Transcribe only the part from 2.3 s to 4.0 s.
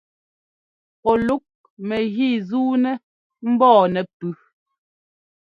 zuunɛ mbɔɔ